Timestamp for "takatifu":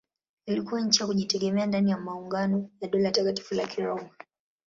3.11-3.53